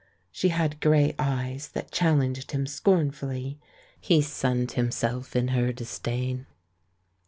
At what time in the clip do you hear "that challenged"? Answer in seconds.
1.73-2.53